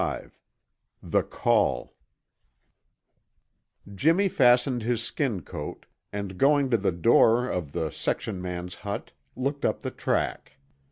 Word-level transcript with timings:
XXV 0.01 0.31
THE 1.03 1.21
CALL 1.21 1.93
Jimmy 3.93 4.27
fastened 4.29 4.81
his 4.81 5.03
skin 5.03 5.43
coat, 5.43 5.85
and 6.11 6.39
going 6.39 6.71
to 6.71 6.77
the 6.77 6.91
door 6.91 7.47
of 7.47 7.71
the 7.73 7.91
section 7.91 8.41
man's 8.41 8.73
hut, 8.81 9.11
looked 9.35 9.63
up 9.63 9.83
the 9.83 9.91
track. 9.91 10.53